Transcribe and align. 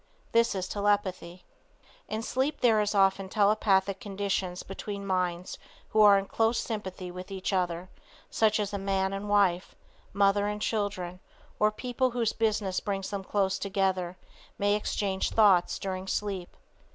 This 0.31 0.55
is 0.55 0.67
telepathy. 0.67 1.43
In 2.07 2.23
sleep 2.23 2.61
there 2.61 2.81
is 2.81 2.95
often 2.95 3.29
telepathic 3.29 3.99
conditions 3.99 4.63
between 4.63 5.05
minds 5.05 5.59
who 5.89 6.01
are 6.01 6.17
in 6.17 6.25
close 6.25 6.57
sympathy 6.57 7.11
with 7.11 7.29
each 7.29 7.53
other, 7.53 7.87
such 8.27 8.59
as 8.59 8.73
man 8.73 9.13
and 9.13 9.29
wife, 9.29 9.75
mother 10.11 10.47
and 10.47 10.59
children, 10.59 11.19
or 11.59 11.69
people 11.71 12.09
whose 12.09 12.33
business 12.33 12.79
brings 12.79 13.11
them 13.11 13.23
close 13.23 13.59
together, 13.59 14.17
may 14.57 14.73
exchange 14.73 15.29
thoughts 15.29 15.77
during 15.77 16.07
sleep. 16.07 16.57